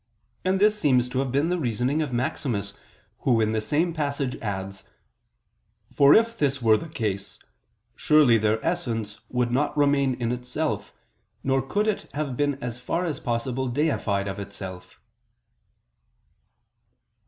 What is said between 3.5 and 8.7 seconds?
the same passage adds: "For if this were the case, surely their